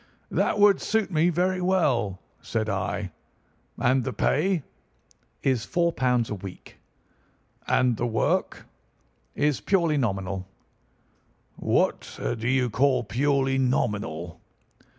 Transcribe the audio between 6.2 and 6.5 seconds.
a